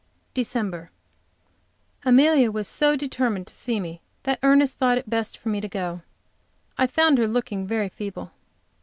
[0.33, 0.89] DECEMBER.
[2.05, 5.67] Amelia was so determined to see me that Ernest thought it best for me to
[5.69, 6.01] go.
[6.75, 8.31] I found her looking very feeble.